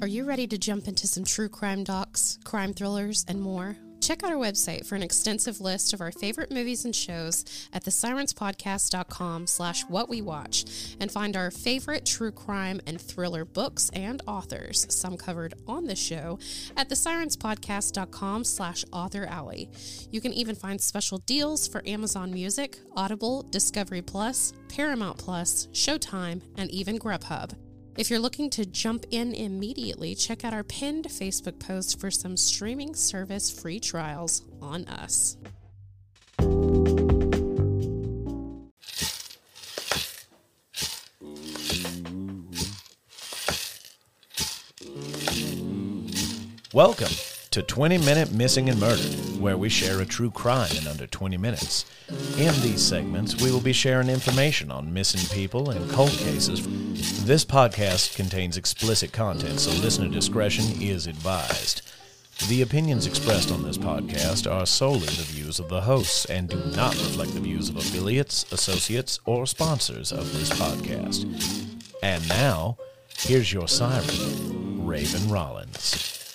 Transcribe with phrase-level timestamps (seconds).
[0.00, 3.76] Are you ready to jump into some true crime docs, crime thrillers, and more?
[4.00, 7.84] Check out our website for an extensive list of our favorite movies and shows at
[7.84, 10.64] thesirenspodcast.com slash what we watch
[11.00, 15.96] and find our favorite true crime and thriller books and authors, some covered on the
[15.96, 16.38] show,
[16.76, 19.68] at thesirenspodcast.com slash author alley.
[20.12, 26.40] You can even find special deals for Amazon Music, Audible, Discovery Plus, Paramount Plus, Showtime,
[26.56, 27.52] and even Grubhub.
[27.98, 32.36] If you're looking to jump in immediately, check out our pinned Facebook post for some
[32.36, 35.36] streaming service free trials on us.
[46.72, 47.27] Welcome
[47.58, 51.36] to 20 Minute Missing and Murdered, where we share a true crime in under 20
[51.38, 51.86] minutes.
[52.38, 56.64] In these segments, we will be sharing information on missing people and cold cases.
[57.24, 61.82] This podcast contains explicit content, so listener discretion is advised.
[62.48, 66.62] The opinions expressed on this podcast are solely the views of the hosts and do
[66.76, 71.26] not reflect the views of affiliates, associates, or sponsors of this podcast.
[72.04, 72.78] And now,
[73.16, 76.27] here's your siren, Raven Rollins.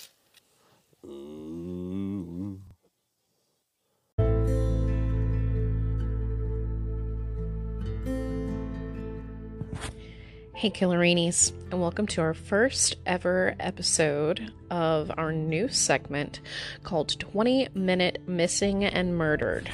[10.64, 16.40] Hey, Killerinis, and welcome to our first ever episode of our new segment
[16.82, 19.70] called 20 Minute Missing and Murdered.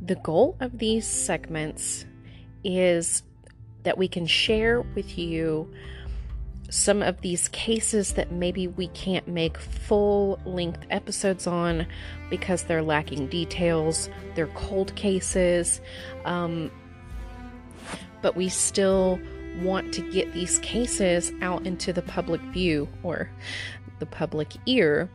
[0.00, 2.06] The goal of these segments
[2.64, 3.22] is
[3.82, 5.70] that we can share with you
[6.70, 11.86] some of these cases that maybe we can't make full length episodes on
[12.30, 15.82] because they're lacking details, they're cold cases.
[16.24, 16.70] Um,
[18.22, 19.20] but we still
[19.60, 23.28] want to get these cases out into the public view or
[23.98, 25.10] the public ear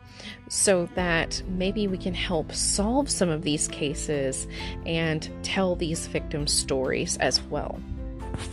[0.49, 4.47] so that maybe we can help solve some of these cases
[4.85, 7.79] and tell these victims' stories as well.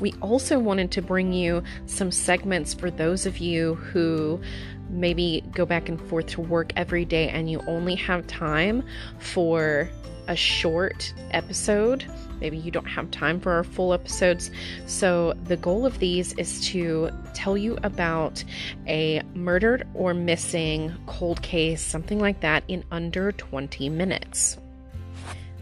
[0.01, 4.41] We also wanted to bring you some segments for those of you who
[4.89, 8.83] maybe go back and forth to work every day and you only have time
[9.19, 9.89] for
[10.27, 12.05] a short episode
[12.41, 14.51] Maybe you don't have time for our full episodes.
[14.87, 18.43] So, the goal of these is to tell you about
[18.87, 24.57] a murdered or missing cold case, something like that, in under 20 minutes.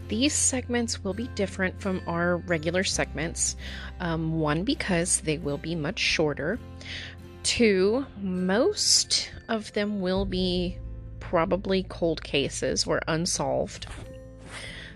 [0.09, 3.55] These segments will be different from our regular segments.
[3.99, 6.59] Um, one, because they will be much shorter.
[7.43, 10.77] Two, most of them will be
[11.19, 13.85] probably cold cases or unsolved.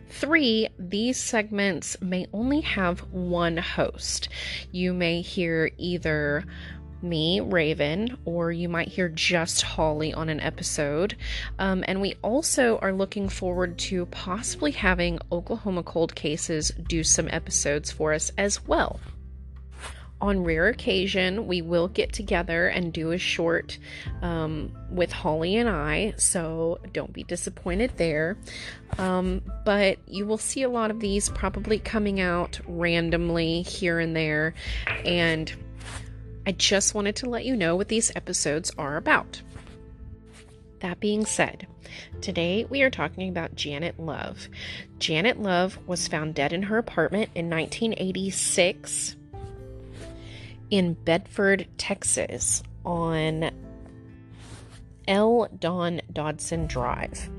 [0.10, 4.30] Three, these segments may only have one host.
[4.72, 6.44] You may hear either
[7.04, 11.16] me, Raven, or you might hear just Holly on an episode.
[11.60, 17.28] Um, and we also are looking forward to possibly having Oklahoma Cold Cases do some
[17.30, 19.00] episodes for us as well
[20.24, 23.78] on rare occasion, we will get together and do a short
[24.22, 28.38] um, with Holly and I, so don't be disappointed there.
[28.98, 34.16] Um, but you will see a lot of these probably coming out randomly here and
[34.16, 34.54] there,
[35.04, 35.54] and
[36.46, 39.42] I just wanted to let you know what these episodes are about.
[40.82, 41.68] That being said,
[42.20, 44.50] today we are talking about Janet Love.
[45.00, 49.16] Janet Love was found dead in her apartment in 1986
[50.70, 53.52] in Bedford, Texas, on
[55.08, 55.48] L.
[55.60, 57.30] Don Dodson Drive.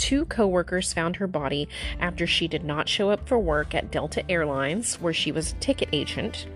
[0.00, 1.68] Two coworkers found her body
[2.00, 5.56] after she did not show up for work at Delta Airlines, where she was a
[5.56, 6.46] ticket agent,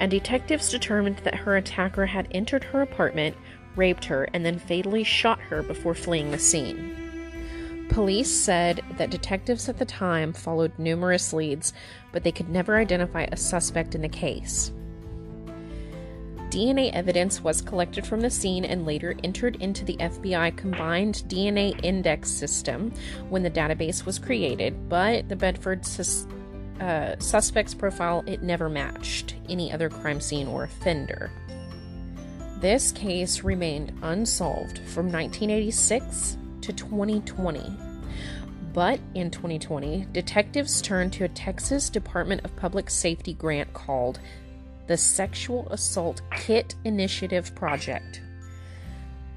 [0.00, 3.36] and detectives determined that her attacker had entered her apartment,
[3.76, 7.86] raped her, and then fatally shot her before fleeing the scene.
[7.90, 11.72] Police said that detectives at the time followed numerous leads,
[12.10, 14.72] but they could never identify a suspect in the case.
[16.50, 21.78] DNA evidence was collected from the scene and later entered into the FBI combined DNA
[21.84, 22.92] index system
[23.28, 26.26] when the database was created, but the Bedford sus-
[26.80, 31.30] uh, suspect's profile it never matched any other crime scene or offender.
[32.58, 37.76] This case remained unsolved from 1986 to 2020.
[38.72, 44.20] But in 2020, detectives turned to a Texas Department of Public Safety grant called
[44.90, 48.22] the Sexual Assault Kit Initiative Project.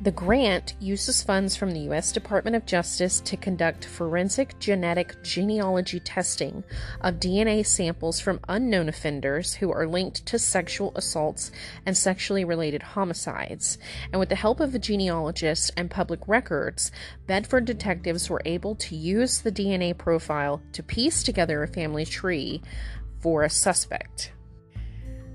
[0.01, 2.11] The grant uses funds from the U.S.
[2.11, 6.63] Department of Justice to conduct forensic genetic genealogy testing
[7.01, 11.51] of DNA samples from unknown offenders who are linked to sexual assaults
[11.85, 13.77] and sexually related homicides.
[14.11, 16.91] And with the help of a genealogist and public records,
[17.27, 22.63] Bedford detectives were able to use the DNA profile to piece together a family tree
[23.19, 24.31] for a suspect.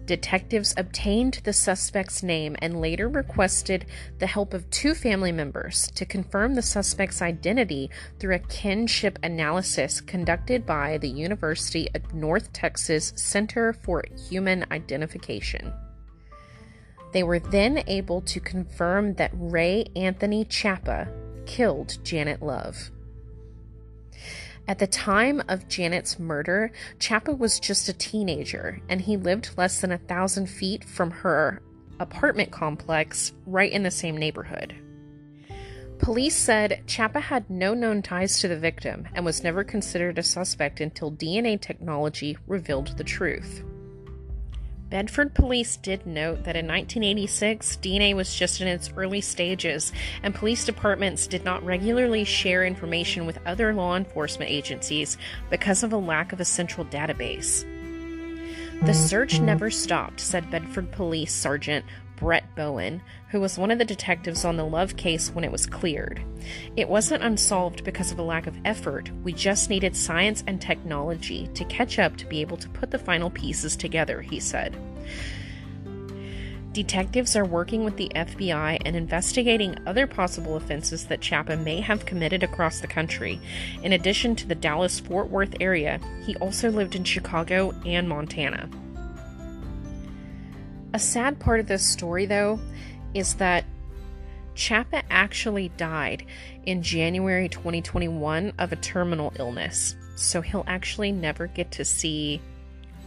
[0.08, 3.84] Detectives obtained the suspect's name and later requested
[4.20, 10.00] the help of two family members to confirm the suspect's identity through a kinship analysis
[10.00, 15.74] conducted by the University of North Texas Center for Human Identification.
[17.12, 21.08] They were then able to confirm that Ray Anthony Chapa
[21.44, 22.90] killed Janet Love.
[24.68, 29.80] At the time of Janet's murder, Chapa was just a teenager, and he lived less
[29.80, 31.62] than a thousand feet from her
[31.98, 34.76] apartment complex right in the same neighborhood.
[35.98, 40.22] Police said Chapa had no known ties to the victim and was never considered a
[40.22, 43.64] suspect until DNA technology revealed the truth.
[44.90, 49.92] Bedford police did note that in 1986, DNA was just in its early stages,
[50.22, 55.18] and police departments did not regularly share information with other law enforcement agencies
[55.50, 57.66] because of a lack of a central database.
[58.82, 61.84] The search never stopped, said Bedford Police Sergeant
[62.16, 65.66] Brett Bowen, who was one of the detectives on the Love case when it was
[65.66, 66.22] cleared.
[66.76, 71.48] It wasn't unsolved because of a lack of effort, we just needed science and technology
[71.54, 74.76] to catch up to be able to put the final pieces together, he said.
[76.78, 82.06] Detectives are working with the FBI and investigating other possible offenses that Chapa may have
[82.06, 83.40] committed across the country.
[83.82, 88.70] In addition to the Dallas Fort Worth area, he also lived in Chicago and Montana.
[90.94, 92.60] A sad part of this story, though,
[93.12, 93.64] is that
[94.54, 96.24] Chapa actually died
[96.64, 102.40] in January 2021 of a terminal illness, so he'll actually never get to see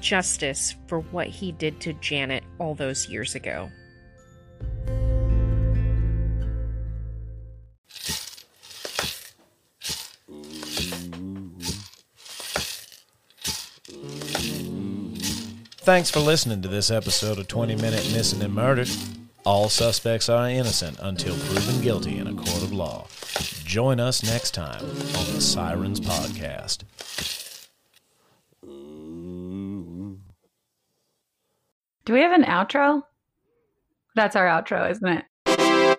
[0.01, 3.69] justice for what he did to Janet all those years ago.
[15.83, 18.89] Thanks for listening to this episode of 20 Minute Missing and Murdered.
[19.45, 23.07] All suspects are innocent until proven guilty in a court of law.
[23.65, 26.83] Join us next time on the Sirens Podcast.
[32.06, 33.03] Do we have an outro?
[34.15, 35.25] That's our outro, isn't it?